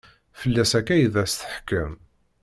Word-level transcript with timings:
Fell-as 0.39 0.71
akka 0.79 0.95
i 0.97 1.07
d 1.13 1.15
as-teḥkem. 1.23 1.93